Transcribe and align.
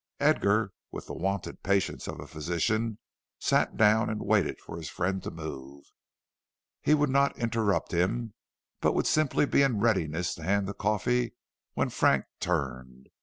Edgar, 0.19 0.73
with 0.91 1.05
the 1.05 1.13
wonted 1.13 1.61
patience 1.61 2.07
of 2.07 2.19
a 2.19 2.25
physician, 2.25 2.97
sat 3.37 3.77
down 3.77 4.09
and 4.09 4.19
waited 4.23 4.59
for 4.59 4.77
his 4.77 4.89
friend 4.89 5.21
to 5.21 5.29
move. 5.29 5.83
He 6.81 6.95
would 6.95 7.11
not 7.11 7.37
interrupt 7.37 7.93
him, 7.93 8.33
but 8.79 8.93
would 8.95 9.05
simply 9.05 9.45
be 9.45 9.61
in 9.61 9.79
readiness 9.79 10.33
to 10.33 10.43
hand 10.43 10.67
the 10.67 10.73
coffee 10.73 11.35
when 11.75 11.89
Frank 11.89 12.25
turned. 12.39 13.09